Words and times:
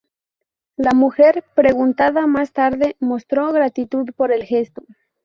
La 0.77 0.93
mujer, 0.95 1.43
preguntada 1.53 2.25
más 2.25 2.53
tarde, 2.53 2.97
mostró 2.99 3.51
gratitud 3.53 4.09
por 4.17 4.31
el 4.31 4.45
gesto. 4.45 4.83